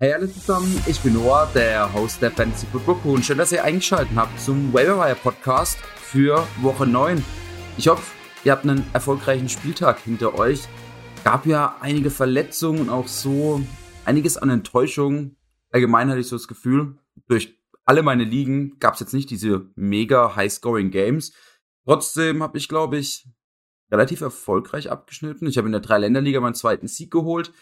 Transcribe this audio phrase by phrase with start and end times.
[0.00, 3.50] Hey alle zusammen, ich bin Noah, der Host der Fantasy Football Crew und schön, dass
[3.50, 7.24] ihr eingeschaltet habt zum Waiver Podcast für Woche 9.
[7.76, 8.14] Ich hoffe,
[8.44, 10.68] ihr habt einen erfolgreichen Spieltag hinter euch.
[11.24, 13.60] Gab ja einige Verletzungen und auch so
[14.04, 15.34] einiges an Enttäuschung.
[15.72, 16.96] Allgemein hatte ich so das Gefühl,
[17.26, 21.32] durch alle meine Ligen gab es jetzt nicht diese mega High-Scoring Games.
[21.86, 23.28] Trotzdem habe ich, glaube ich,
[23.90, 25.48] relativ erfolgreich abgeschnitten.
[25.48, 27.52] Ich habe in der Dreiländerliga meinen zweiten Sieg geholt.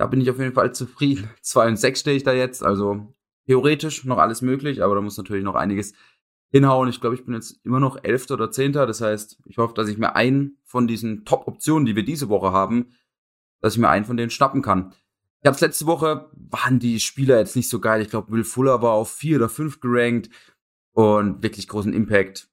[0.00, 1.28] Da bin ich auf jeden Fall zufrieden.
[1.42, 3.14] 2 und 6 stehe ich da jetzt, also
[3.44, 5.92] theoretisch noch alles möglich, aber da muss natürlich noch einiges
[6.50, 6.88] hinhauen.
[6.88, 8.86] Ich glaube, ich bin jetzt immer noch Elfter oder Zehnter.
[8.86, 12.50] Das heißt, ich hoffe, dass ich mir einen von diesen Top-Optionen, die wir diese Woche
[12.50, 12.94] haben,
[13.60, 14.94] dass ich mir einen von denen schnappen kann.
[15.42, 18.00] Ich habe letzte Woche, waren die Spieler jetzt nicht so geil.
[18.00, 20.30] Ich glaube, Will Fuller war auf vier oder fünf gerankt
[20.92, 22.48] und wirklich großen Impact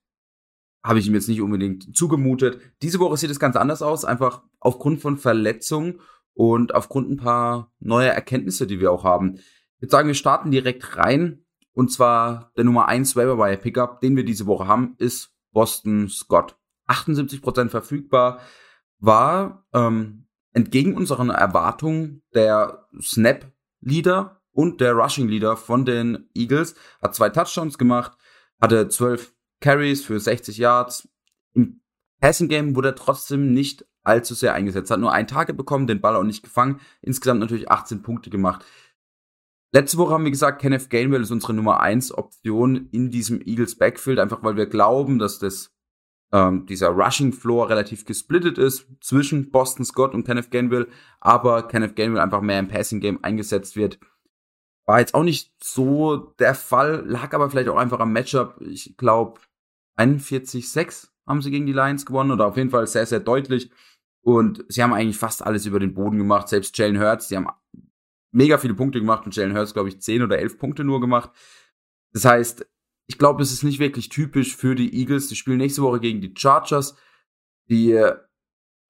[0.84, 2.60] habe ich ihm jetzt nicht unbedingt zugemutet.
[2.82, 6.00] Diese Woche sieht es ganz anders aus, einfach aufgrund von Verletzungen
[6.38, 9.38] und aufgrund ein paar neuer Erkenntnisse, die wir auch haben.
[9.38, 11.44] Ich würde sagen, wir starten direkt rein.
[11.72, 16.08] Und zwar der Nummer 1 Waiver Wire Pickup, den wir diese Woche haben, ist Boston
[16.08, 16.56] Scott.
[16.86, 18.38] 78% verfügbar,
[19.00, 26.76] war ähm, entgegen unseren Erwartungen der Snap-Leader und der Rushing-Leader von den Eagles.
[27.02, 28.16] Hat zwei Touchdowns gemacht,
[28.60, 31.08] hatte 12 Carries für 60 Yards.
[31.54, 31.80] Im
[32.20, 34.90] Passing Game wurde er trotzdem nicht allzu sehr eingesetzt.
[34.90, 36.80] Hat nur ein Tage bekommen, den Ball auch nicht gefangen.
[37.02, 38.64] Insgesamt natürlich 18 Punkte gemacht.
[39.72, 43.76] Letzte Woche haben wir gesagt, Kenneth Gainwell ist unsere Nummer 1 Option in diesem Eagles
[43.76, 45.74] Backfield, einfach weil wir glauben, dass das
[46.32, 50.88] ähm, dieser Rushing Floor relativ gesplittet ist zwischen Boston Scott und Kenneth Gainwell,
[51.20, 53.98] aber Kenneth Gainwell einfach mehr im Passing Game eingesetzt wird.
[54.86, 58.58] War jetzt auch nicht so der Fall, lag aber vielleicht auch einfach am Matchup.
[58.62, 59.40] Ich glaube
[59.98, 63.70] 41-6 haben sie gegen die Lions gewonnen oder auf jeden Fall sehr, sehr deutlich.
[64.22, 66.48] Und sie haben eigentlich fast alles über den Boden gemacht.
[66.48, 67.48] Selbst Jalen Hurts, die haben
[68.30, 71.30] mega viele Punkte gemacht und Jalen Hurts, glaube ich, 10 oder 11 Punkte nur gemacht.
[72.12, 72.66] Das heißt,
[73.06, 75.28] ich glaube, es ist nicht wirklich typisch für die Eagles.
[75.28, 76.94] Die spielen nächste Woche gegen die Chargers,
[77.68, 78.16] die äh,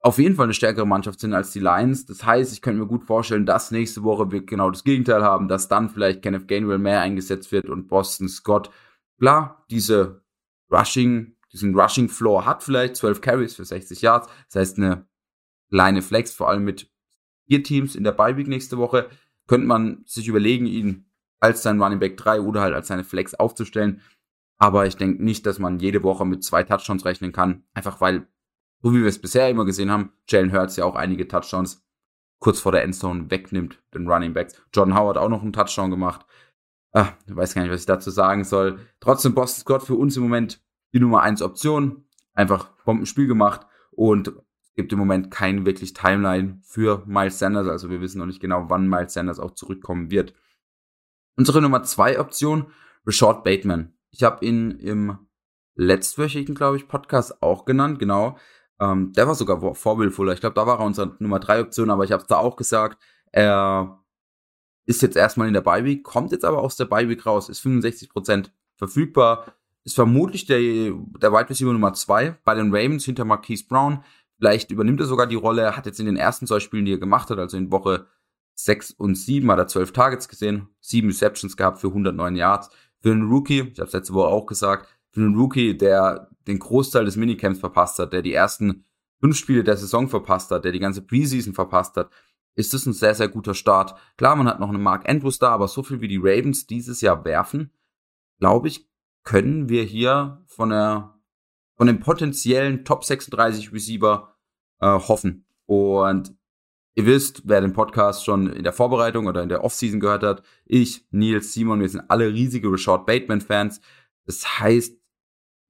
[0.00, 2.06] auf jeden Fall eine stärkere Mannschaft sind als die Lions.
[2.06, 5.48] Das heißt, ich könnte mir gut vorstellen, dass nächste Woche wir genau das Gegenteil haben,
[5.48, 8.70] dass dann vielleicht Kenneth Gainwell mehr eingesetzt wird und Boston Scott.
[9.18, 10.22] Klar, diese
[10.70, 14.28] Rushing, diesen Rushing Floor hat vielleicht 12 Carries für 60 Yards.
[14.46, 15.06] Das heißt, eine
[15.70, 16.90] kleine Flex, vor allem mit
[17.46, 19.08] vier Teams in der Bye-Week nächste Woche,
[19.46, 21.06] könnte man sich überlegen, ihn
[21.40, 24.02] als sein Running Back 3 oder halt als seine Flex aufzustellen.
[24.58, 27.64] Aber ich denke nicht, dass man jede Woche mit zwei Touchdowns rechnen kann.
[27.74, 28.26] Einfach weil,
[28.82, 31.84] so wie wir es bisher immer gesehen haben, Jalen Hurts ja auch einige Touchdowns
[32.40, 34.60] kurz vor der Endzone wegnimmt, den Running Backs.
[34.74, 36.26] John Howard auch noch einen Touchdown gemacht.
[36.92, 38.80] Ah, weiß gar nicht, was ich dazu sagen soll.
[39.00, 40.62] Trotzdem Boston Scott für uns im Moment
[40.92, 42.04] die Nummer 1 Option.
[42.34, 44.32] Einfach Bombenspiel gemacht und
[44.78, 48.66] gibt im Moment keine wirklich Timeline für Miles Sanders, also wir wissen noch nicht genau,
[48.68, 50.34] wann Miles Sanders auch zurückkommen wird.
[51.36, 52.70] Unsere Nummer zwei Option,
[53.04, 53.92] Rashad Bateman.
[54.12, 55.18] Ich habe ihn im
[55.74, 58.38] letztwöchigen, glaube ich, Podcast auch genannt, genau.
[58.78, 60.32] Ähm, der war sogar vorbildvoller.
[60.32, 63.02] Ich glaube, da war er unsere Nummer drei Option, aber ich habe da auch gesagt,
[63.32, 64.04] er
[64.86, 68.50] ist jetzt erstmal in der Bye kommt jetzt aber aus der Bye raus, ist 65%
[68.76, 74.04] verfügbar, ist vermutlich der, der Wide Receiver Nummer zwei bei den Ravens hinter Marquise Brown.
[74.38, 75.62] Vielleicht übernimmt er sogar die Rolle.
[75.62, 78.06] Er hat jetzt in den ersten zwei Spielen, die er gemacht hat, also in Woche
[78.54, 82.70] 6 und 7, hat er 12 Targets gesehen, 7 Receptions gehabt für 109 Yards.
[83.00, 86.58] Für einen Rookie, ich habe es letzte Woche auch gesagt, für einen Rookie, der den
[86.58, 88.84] Großteil des Minicamps verpasst hat, der die ersten
[89.20, 92.10] fünf Spiele der Saison verpasst hat, der die ganze Preseason verpasst hat,
[92.54, 93.94] ist das ein sehr, sehr guter Start.
[94.16, 97.00] Klar, man hat noch einen Mark Andrews da, aber so viel wie die Ravens dieses
[97.00, 97.72] Jahr werfen,
[98.40, 98.88] glaube ich,
[99.22, 101.17] können wir hier von der
[101.78, 104.34] von dem potenziellen Top 36 Receiver
[104.80, 105.46] äh, hoffen.
[105.64, 106.34] Und
[106.96, 110.42] ihr wisst, wer den Podcast schon in der Vorbereitung oder in der Offseason gehört hat,
[110.66, 113.80] ich, Nils, Simon, wir sind alle riesige Rashad Bateman-Fans.
[114.26, 114.98] Das heißt,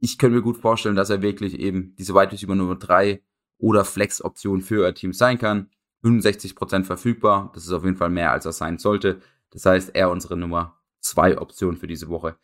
[0.00, 3.22] ich könnte mir gut vorstellen, dass er wirklich eben diese Wide Receiver Nummer 3
[3.58, 5.69] oder Flex-Option für euer Team sein kann.
[6.04, 9.20] 65% verfügbar, das ist auf jeden Fall mehr, als er sein sollte.
[9.50, 12.37] Das heißt, er unsere Nummer 2 Option für diese Woche.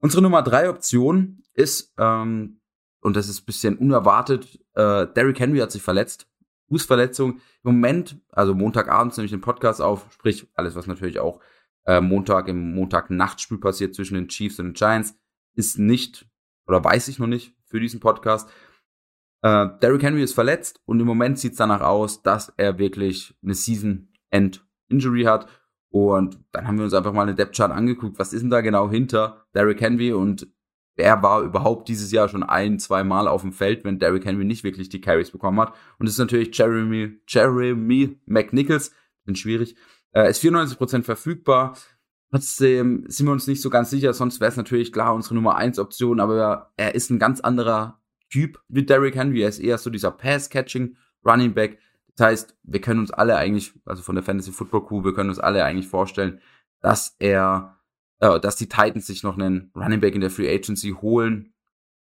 [0.00, 2.60] Unsere Nummer 3 Option ist ähm,
[3.04, 4.58] und das ist ein bisschen unerwartet.
[4.74, 6.26] Äh, Derrick Henry hat sich verletzt.
[6.68, 7.34] Fußverletzung.
[7.34, 11.40] Im Moment, also Montagabends nehme ich den Podcast auf, sprich alles, was natürlich auch
[11.84, 15.14] äh, Montag im Montag-Nachtspiel passiert zwischen den Chiefs und den Giants,
[15.54, 16.26] ist nicht,
[16.66, 18.48] oder weiß ich noch nicht für diesen Podcast.
[19.42, 23.36] Äh, Derrick Henry ist verletzt und im Moment sieht es danach aus, dass er wirklich
[23.42, 25.46] eine Season-End-Injury hat.
[25.90, 28.18] Und dann haben wir uns einfach mal eine Depth-Chart angeguckt.
[28.18, 30.14] Was ist denn da genau hinter Derrick Henry?
[30.14, 30.48] Und
[30.96, 34.44] wer war überhaupt dieses Jahr schon ein, zwei Mal auf dem Feld, wenn Derrick Henry
[34.44, 35.74] nicht wirklich die Carries bekommen hat.
[35.98, 38.92] Und das ist natürlich Jeremy, Jeremy McNichols,
[39.24, 39.76] bin schwierig.
[40.12, 41.76] Äh, ist 94% verfügbar.
[42.30, 45.56] Trotzdem sind wir uns nicht so ganz sicher, sonst wäre es natürlich klar unsere Nummer
[45.56, 49.42] 1 Option, aber er ist ein ganz anderer Typ wie Derrick Henry.
[49.42, 51.78] Er ist eher so dieser Pass-Catching Running Back.
[52.16, 55.30] Das heißt, wir können uns alle eigentlich, also von der Fantasy Football Crew, wir können
[55.30, 56.40] uns alle eigentlich vorstellen,
[56.80, 57.78] dass er,
[58.20, 61.54] äh, dass die Titans sich noch einen Running Back in der Free Agency holen.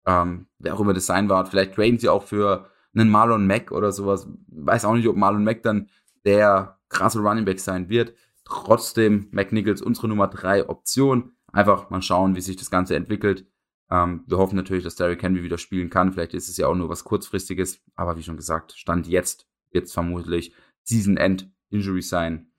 [0.06, 1.50] Ähm, wer auch immer das sein wird.
[1.50, 4.27] Vielleicht traden sie auch für einen Marlon Mack oder sowas.
[4.48, 5.89] Weiß auch nicht, ob Marlon Mack dann
[6.25, 8.13] der krasse Running Back sein wird.
[8.45, 11.31] Trotzdem McNichols unsere Nummer drei Option.
[11.51, 13.48] Einfach mal schauen, wie sich das Ganze entwickelt.
[13.89, 16.12] Ähm, wir hoffen natürlich, dass Derrick Henry wieder spielen kann.
[16.12, 17.81] Vielleicht ist es ja auch nur was kurzfristiges.
[17.95, 22.51] Aber wie schon gesagt, Stand jetzt wird es vermutlich Season End Injury sein.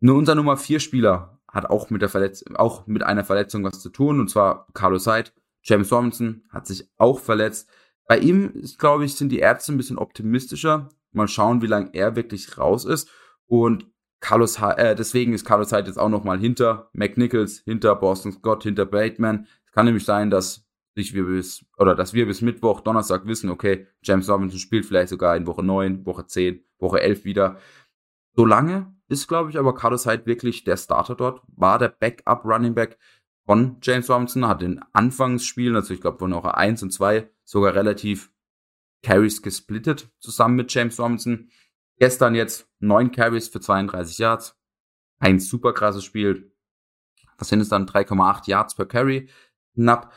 [0.00, 3.80] Nur unser Nummer vier Spieler hat auch mit der Verletz auch mit einer Verletzung was
[3.80, 4.20] zu tun.
[4.20, 5.30] Und zwar Carlos Hyde.
[5.62, 7.68] James Robinson hat sich auch verletzt.
[8.06, 10.88] Bei ihm ist, glaube ich, sind die Ärzte ein bisschen optimistischer.
[11.12, 13.10] Mal schauen, wie lange er wirklich raus ist.
[13.46, 13.86] Und
[14.20, 18.62] Carlos, äh, deswegen ist Carlos Hyde jetzt auch noch mal hinter McNichols, hinter Boston Scott,
[18.64, 19.46] hinter Bateman.
[19.66, 23.50] Es kann nämlich sein, dass sich wir bis, oder dass wir bis Mittwoch, Donnerstag wissen,
[23.50, 27.58] okay, James Robinson spielt vielleicht sogar in Woche 9, Woche 10, Woche 11 wieder.
[28.34, 32.74] Solange ist, glaube ich, aber Carlos Hyde wirklich der Starter dort, war der Backup Running
[32.74, 32.98] Back
[33.46, 37.74] von James Robinson, hat in Anfangsspielen, also ich glaube von Woche 1 und 2, sogar
[37.74, 38.30] relativ
[39.02, 41.50] Carries gesplittet zusammen mit James Robinson.
[41.98, 44.56] Gestern jetzt neun Carries für 32 Yards.
[45.18, 46.52] Ein super krasses Spiel.
[47.38, 49.28] Das sind es dann 3,8 Yards per Carry.
[49.74, 50.12] Knapp.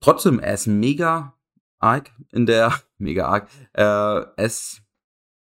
[0.00, 1.36] Trotzdem, er ist mega
[1.78, 4.82] arg in der, mega arg, äh, er ist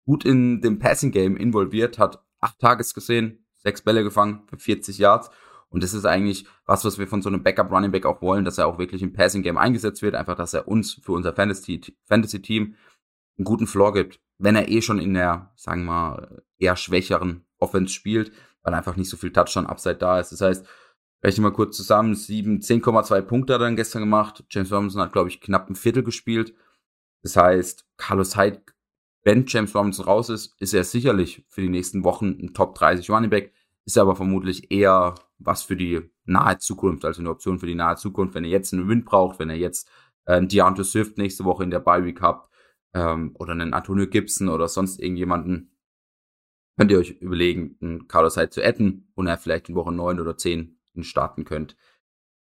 [0.05, 4.97] gut in dem Passing Game involviert, hat acht Tages gesehen, sechs Bälle gefangen für 40
[4.97, 5.29] Yards.
[5.69, 8.45] Und das ist eigentlich was, was wir von so einem Backup Running Back auch wollen,
[8.45, 11.33] dass er auch wirklich im Passing Game eingesetzt wird, einfach, dass er uns für unser
[11.33, 12.75] Fantasy, Team
[13.37, 17.45] einen guten Floor gibt wenn er eh schon in der, sagen wir mal, eher schwächeren
[17.59, 18.31] Offense spielt,
[18.61, 20.31] weil einfach nicht so viel Touchdown-Upside da ist.
[20.31, 20.65] Das heißt,
[21.23, 24.43] rechne mal kurz zusammen, 7, 10,2 Punkte hat er dann gestern gemacht.
[24.49, 26.53] James Robinson hat, glaube ich, knapp ein Viertel gespielt.
[27.23, 28.61] Das heißt, Carlos Hyde,
[29.23, 33.09] wenn James Robinson raus ist, ist er sicherlich für die nächsten Wochen ein Top 30
[33.09, 33.53] Running Back,
[33.85, 37.95] ist aber vermutlich eher was für die nahe Zukunft, also eine Option für die nahe
[37.95, 39.89] Zukunft, wenn er jetzt einen Wind braucht, wenn er jetzt
[40.25, 42.47] äh, Deontay Swift nächste Woche in der Bye Week habt,
[42.93, 45.71] ähm, oder einen Antonio Gibson oder sonst irgendjemanden,
[46.77, 50.19] könnt ihr euch überlegen, einen Carlos Hyde zu adden und er vielleicht in Woche 9
[50.19, 51.75] oder 10 starten könnt.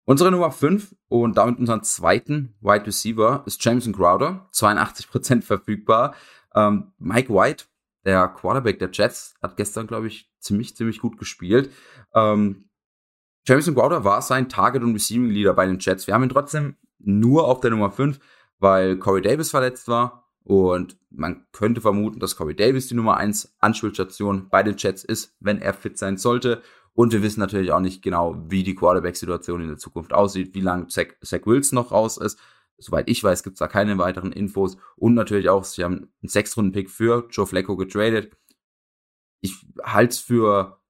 [0.07, 6.15] Unsere Nummer 5 und damit unseren zweiten Wide Receiver ist Jameson Crowder, 82% verfügbar.
[6.55, 7.65] Ähm, Mike White,
[8.05, 11.71] der Quarterback der Jets, hat gestern, glaube ich, ziemlich, ziemlich gut gespielt.
[12.15, 12.69] Ähm,
[13.47, 16.07] Jameson Crowder war sein Target- und Receiving Leader bei den Jets.
[16.07, 18.19] Wir haben ihn trotzdem nur auf der Nummer 5,
[18.59, 23.57] weil Corey Davis verletzt war und man könnte vermuten, dass Corey Davis die Nummer 1
[23.61, 26.63] Anspielstation bei den Jets ist, wenn er fit sein sollte.
[26.93, 30.61] Und wir wissen natürlich auch nicht genau, wie die Quarterback-Situation in der Zukunft aussieht, wie
[30.61, 32.39] lange Zach, Zach Wilson noch raus ist.
[32.79, 34.77] Soweit ich weiß, gibt es da keine weiteren Infos.
[34.97, 38.37] Und natürlich auch, sie haben einen Sechstrunden-Pick für Joe Flacco getradet.
[39.41, 40.81] Ich halte es für,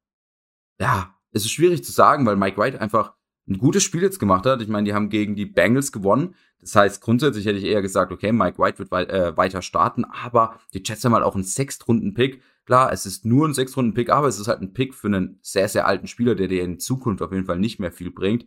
[0.80, 3.14] ja, es ist schwierig zu sagen, weil Mike White einfach
[3.46, 4.62] ein gutes Spiel jetzt gemacht hat.
[4.62, 6.34] Ich meine, die haben gegen die Bengals gewonnen.
[6.60, 10.04] Das heißt, grundsätzlich hätte ich eher gesagt, okay, Mike White wird wei äh, weiter starten,
[10.06, 12.40] aber die Jets haben halt auch einen Sechstrunden-Pick.
[12.64, 15.68] Klar, es ist nur ein Sechstrunden-Pick, aber es ist halt ein Pick für einen sehr,
[15.68, 18.46] sehr alten Spieler, der dir in Zukunft auf jeden Fall nicht mehr viel bringt.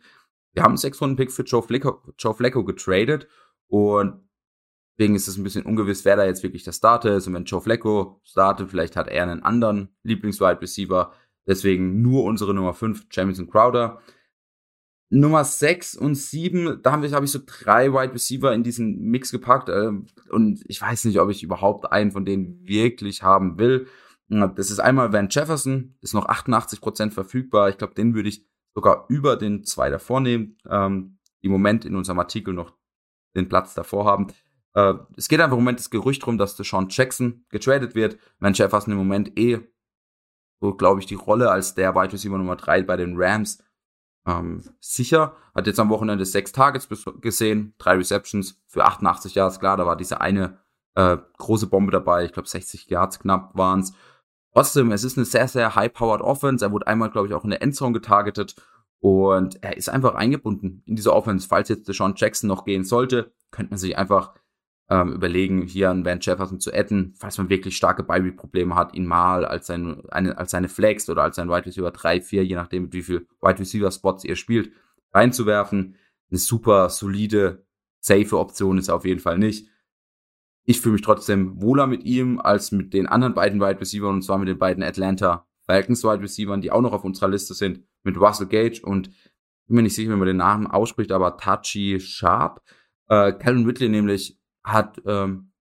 [0.58, 3.28] Wir haben einen Sechstrunden-Pick für Joe Flacco, Joe Flacco getradet
[3.68, 4.28] und
[4.98, 7.28] deswegen ist es ein bisschen ungewiss, wer da jetzt wirklich der Starter ist.
[7.28, 11.14] Und wenn Joe Flacco startet, vielleicht hat er einen anderen Lieblings-Wide Receiver.
[11.46, 14.02] Deswegen nur unsere Nummer 5, Jamison Crowder.
[15.12, 18.98] Nummer 6 und 7, da habe ich, hab ich so drei Wide Receiver in diesen
[18.98, 19.70] Mix gepackt.
[19.70, 19.92] Äh,
[20.32, 23.86] und ich weiß nicht, ob ich überhaupt einen von denen wirklich haben will.
[24.28, 27.70] Das ist einmal Van Jefferson, ist noch 88% verfügbar.
[27.70, 28.48] Ich glaube, den würde ich
[28.78, 32.76] sogar über den zwei davor nehmen, ähm, die im Moment in unserem Artikel noch
[33.36, 34.28] den Platz davor haben.
[34.76, 38.20] Äh, es geht einfach im Moment das Gerücht drum, dass Deshaun Jackson getradet wird.
[38.38, 39.62] Van Jefferson im Moment eh,
[40.62, 43.64] so glaube ich, die Rolle als der Wide Receiver Nummer 3 bei den Rams
[44.28, 45.36] ähm, sicher.
[45.56, 46.88] Hat jetzt am Wochenende sechs Targets
[47.20, 49.60] gesehen, drei Receptions für 88 Yards.
[49.60, 50.60] Klar, da war diese eine
[50.94, 52.26] äh, große Bombe dabei.
[52.26, 53.94] Ich glaube, 60 Yards knapp waren es.
[54.58, 56.66] Trotzdem, es ist eine sehr, sehr high-powered Offense.
[56.66, 58.56] Er wurde einmal, glaube ich, auch in der Endzone getargetet.
[59.00, 61.48] Und er ist einfach eingebunden in diese Offense.
[61.48, 64.34] Falls jetzt Deshaun Jackson noch gehen sollte, könnte man sich einfach
[64.90, 69.06] ähm, überlegen, hier einen Van Jefferson zu adden, falls man wirklich starke Bye-Probleme hat, ihn
[69.06, 72.56] mal als, sein, eine, als seine Flex oder als sein Wide Receiver 3, 4, je
[72.56, 74.72] nachdem, mit wie viel Wide Receiver Spots ihr spielt,
[75.14, 75.98] reinzuwerfen.
[76.32, 77.64] Eine super solide,
[78.00, 79.68] safe Option ist er auf jeden Fall nicht.
[80.70, 84.22] Ich fühle mich trotzdem wohler mit ihm als mit den anderen beiden Wide Receiver und
[84.22, 87.86] zwar mit den beiden Atlanta Falcons Wide Receivers, die auch noch auf unserer Liste sind,
[88.04, 89.10] mit Russell Gage und
[89.68, 92.62] bin mir nicht sicher, wie man den Namen ausspricht, aber Tachi Sharp.
[93.08, 95.54] Äh, Calvin Ridley nämlich hat ähm,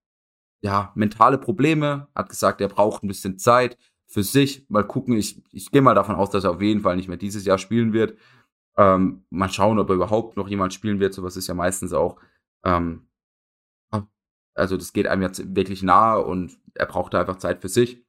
[0.60, 4.66] ja mentale Probleme, hat gesagt, er braucht ein bisschen Zeit für sich.
[4.68, 7.16] Mal gucken, ich, ich gehe mal davon aus, dass er auf jeden Fall nicht mehr
[7.16, 8.18] dieses Jahr spielen wird.
[8.76, 11.14] Ähm, mal schauen, ob er überhaupt noch jemand spielen wird.
[11.14, 12.16] Sowas ist ja meistens auch
[12.64, 13.06] ähm,
[14.56, 18.04] also das geht einem jetzt wirklich nahe und er brauchte einfach Zeit für sich.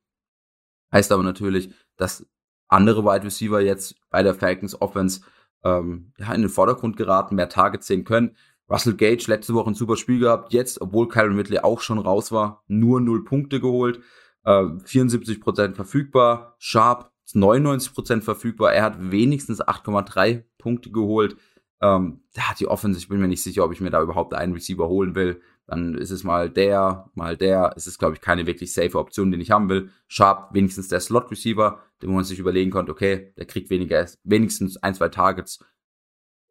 [0.91, 2.25] Heißt aber natürlich, dass
[2.67, 5.21] andere Wide Receiver jetzt bei der Falcons Offense
[5.63, 8.35] ähm, ja, in den Vordergrund geraten, mehr Targets sehen können.
[8.69, 12.31] Russell Gage letzte Woche ein super Spiel gehabt, jetzt, obwohl Kyron Ridley auch schon raus
[12.31, 14.01] war, nur null Punkte geholt,
[14.43, 21.37] äh, 74% verfügbar, Sharp 99% verfügbar, er hat wenigstens 8,3 Punkte geholt.
[21.81, 24.33] Ähm, da hat die Offense, ich bin mir nicht sicher, ob ich mir da überhaupt
[24.33, 25.41] einen Receiver holen will.
[25.67, 27.73] Dann ist es mal der, mal der.
[27.75, 29.89] Es ist, glaube ich, keine wirklich safe Option, den ich haben will.
[30.07, 34.95] Sharp, wenigstens der Slot-Receiver, den man sich überlegen konnte, okay, der kriegt weniger, wenigstens ein,
[34.95, 35.63] zwei Targets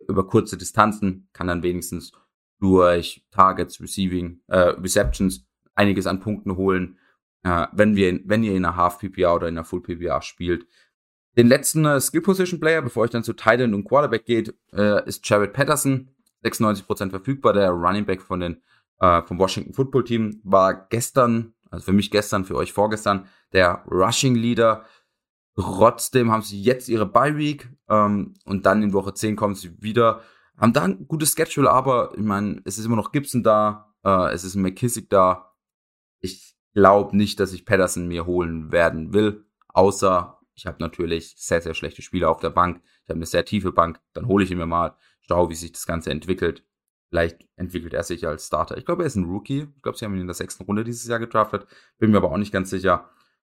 [0.08, 2.12] über kurze Distanzen, kann dann wenigstens
[2.60, 6.98] durch Targets, Receiving, äh, Receptions einiges an Punkten holen,
[7.42, 10.66] äh, wenn wir, wenn ihr in einer Half PPA oder in einer Full PPA spielt.
[11.36, 15.06] Den letzten äh, Skill Position Player, bevor ich dann zu Titan und Quarterback geht, äh,
[15.06, 16.08] ist Jared Patterson,
[16.44, 18.62] 96% verfügbar, der Running Back von den
[19.00, 23.84] äh, vom Washington Football Team, war gestern, also für mich gestern, für euch vorgestern, der
[23.90, 24.84] Rushing Leader.
[25.54, 29.82] Trotzdem haben sie jetzt ihre Bye Week ähm, und dann in Woche 10 kommen sie
[29.82, 30.22] wieder.
[30.56, 34.32] Haben da ein gutes Schedule, aber ich meine, es ist immer noch Gibson da, äh,
[34.32, 35.54] es ist McKissick da.
[36.20, 41.60] Ich glaube nicht, dass ich Patterson mir holen werden will, außer ich habe natürlich sehr,
[41.60, 42.80] sehr schlechte Spieler auf der Bank.
[43.02, 44.00] Ich habe eine sehr tiefe Bank.
[44.14, 46.64] Dann hole ich ihn mir mal, schaue, wie sich das Ganze entwickelt.
[47.10, 48.78] Vielleicht entwickelt er sich als Starter.
[48.78, 49.68] Ich glaube, er ist ein Rookie.
[49.76, 51.66] Ich glaube, sie haben ihn in der sechsten Runde dieses Jahr gedraftet.
[51.98, 53.10] Bin mir aber auch nicht ganz sicher.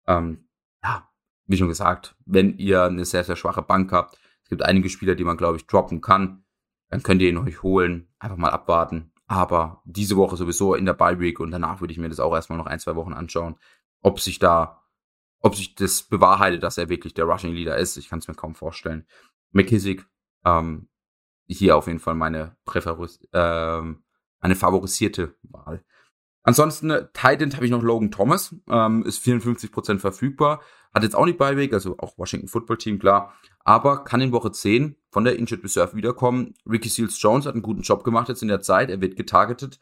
[0.07, 0.49] Ähm,
[0.83, 1.09] ja,
[1.47, 5.15] wie schon gesagt, wenn ihr eine sehr, sehr schwache Bank habt, es gibt einige Spieler,
[5.15, 6.45] die man, glaube ich, droppen kann,
[6.89, 8.09] dann könnt ihr ihn euch holen.
[8.19, 9.13] Einfach mal abwarten.
[9.27, 12.35] Aber diese Woche sowieso in der Bye Week und danach würde ich mir das auch
[12.35, 13.57] erstmal noch ein, zwei Wochen anschauen,
[14.03, 14.86] ob sich da
[15.41, 17.97] ob sich das bewahrheitet, dass er wirklich der Rushing Leader ist.
[17.97, 19.07] Ich kann es mir kaum vorstellen.
[19.53, 20.07] McKissick,
[20.45, 20.89] ähm,
[21.47, 24.03] hier auf jeden Fall meine Präferis, ähm,
[24.41, 25.85] eine favorisierte Wahl.
[26.43, 30.61] Ansonsten, äh, Titan habe ich noch Logan Thomas, ähm, ist 54% verfügbar,
[30.95, 34.53] hat jetzt auch nicht Beiweg, also auch Washington Football Team, klar, aber kann in Woche
[34.53, 36.55] 10 von der Injured Reserve wiederkommen.
[36.65, 39.81] Ricky Seals Jones hat einen guten Job gemacht jetzt in der Zeit, er wird getargetet,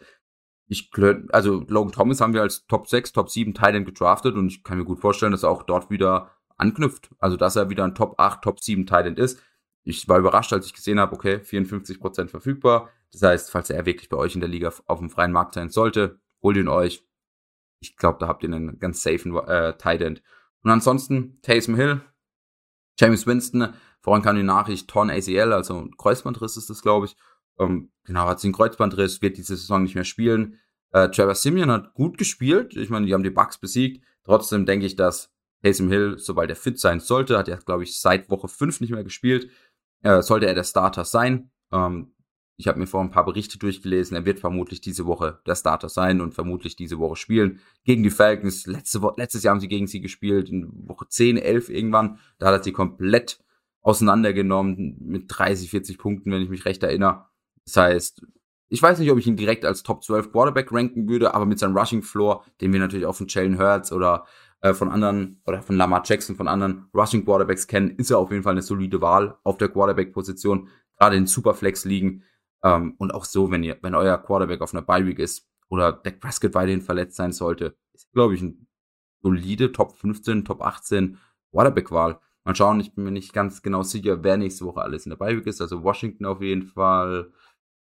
[0.66, 0.90] ich
[1.30, 4.78] also Logan Thomas haben wir als Top 6, Top 7 Titan gedraftet und ich kann
[4.78, 7.10] mir gut vorstellen, dass er auch dort wieder anknüpft.
[7.18, 9.40] Also dass er wieder ein Top 8, Top 7 Titan ist.
[9.84, 12.88] Ich war überrascht, als ich gesehen habe, okay, 54% verfügbar.
[13.12, 15.68] Das heißt, falls er wirklich bei euch in der Liga auf dem freien Markt sein
[15.68, 17.06] sollte, holt ihn euch.
[17.80, 20.20] Ich glaube, da habt ihr einen ganz safen äh, Titan.
[20.62, 22.00] Und ansonsten Taysom Hill,
[22.98, 27.16] James Winston, vorhin kam die Nachricht Torn ACL, also Kreuzbandriss ist das, glaube ich.
[27.58, 30.58] Ähm, genau, hat sie einen Kreuzbandriss, wird diese Saison nicht mehr spielen.
[30.92, 32.76] Äh, Trevor Simeon hat gut gespielt.
[32.76, 34.04] Ich meine, die haben die Bucks besiegt.
[34.24, 35.32] Trotzdem denke ich, dass
[35.62, 38.90] Taysom Hill, sobald er fit sein sollte, hat er, glaube ich, seit Woche 5 nicht
[38.90, 39.50] mehr gespielt,
[40.02, 41.50] äh, sollte er der Starter sein.
[41.72, 42.14] Ähm,
[42.56, 44.16] ich habe mir vor ein paar Berichte durchgelesen.
[44.16, 47.60] Er wird vermutlich diese Woche der Starter sein und vermutlich diese Woche spielen.
[47.84, 48.66] Gegen die Falcons.
[48.66, 52.18] Letzte Wo letztes Jahr haben sie gegen sie gespielt, in Woche 10, 11 irgendwann.
[52.38, 53.40] Da hat er sie komplett
[53.80, 57.26] auseinandergenommen mit 30, 40 Punkten, wenn ich mich recht erinnere.
[57.66, 58.22] Das heißt,
[58.68, 61.58] ich weiß nicht, ob ich ihn direkt als Top 12 Quarterback ranken würde, aber mit
[61.58, 64.26] seinem Rushing Floor, den wir natürlich auch von Jalen Hurts oder
[64.62, 68.30] äh, von anderen oder von Lamar Jackson, von anderen Rushing Quarterbacks kennen, ist er auf
[68.30, 70.68] jeden Fall eine solide Wahl auf der Quarterback-Position,
[70.98, 72.24] gerade in Superflex ligen.
[72.62, 75.92] Ähm, und auch so, wenn ihr, wenn euer Quarterback auf einer Bye Week ist oder
[75.92, 78.66] Dak Prescott weiterhin verletzt sein sollte, ist, glaube ich, ein
[79.22, 81.18] solide Top 15, Top 18
[81.52, 82.18] Quarterback-Wahl.
[82.44, 85.16] Mal schauen, ich bin mir nicht ganz genau sicher, wer nächste Woche alles in der
[85.16, 85.60] Bye Week ist.
[85.60, 87.30] Also Washington auf jeden Fall,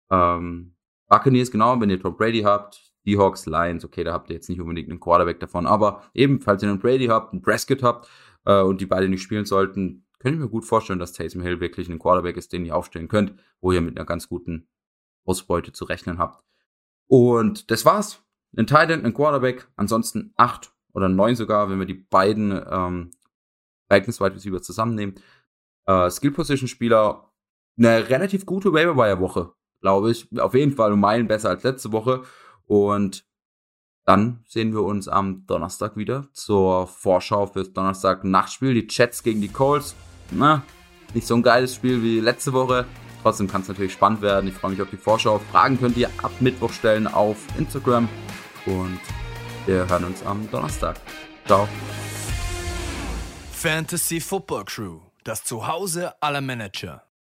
[0.09, 0.75] ähm,
[1.07, 4.59] Buccaneers, genau, wenn ihr Tom Brady habt, Seahawks, Lions, okay, da habt ihr jetzt nicht
[4.59, 8.09] unbedingt einen Quarterback davon, aber eben, falls ihr einen Brady habt, einen Prescott habt
[8.45, 11.59] äh, und die beide nicht spielen sollten, könnte ich mir gut vorstellen, dass Taysom Hill
[11.59, 14.67] wirklich ein Quarterback ist, den ihr aufstellen könnt, wo ihr mit einer ganz guten
[15.23, 16.43] Ausbeute zu rechnen habt.
[17.07, 18.23] Und das war's.
[18.57, 23.11] Ein Titan, ein Quarterback, ansonsten acht oder neun sogar, wenn wir die beiden ähm,
[23.89, 25.15] Vikings Wide Receiver zusammennehmen.
[25.85, 27.31] Äh, Skill Position Spieler,
[27.77, 30.27] eine relativ gute Waiver Wire Woche glaube ich.
[30.39, 32.23] Auf jeden Fall um Meilen besser als letzte Woche.
[32.65, 33.25] Und
[34.05, 38.73] dann sehen wir uns am Donnerstag wieder zur Vorschau fürs Donnerstag Nachtspiel.
[38.73, 39.95] Die Chats gegen die Colts.
[40.31, 40.63] Na,
[41.13, 42.85] nicht so ein geiles Spiel wie letzte Woche.
[43.23, 44.47] Trotzdem kann es natürlich spannend werden.
[44.47, 45.39] Ich freue mich auf die Vorschau.
[45.51, 48.07] Fragen könnt ihr ab Mittwoch stellen auf Instagram.
[48.67, 48.99] Und
[49.65, 50.97] wir hören uns am Donnerstag.
[51.47, 51.67] Ciao.
[53.51, 57.04] Fantasy Football Crew, das Zuhause aller Manager.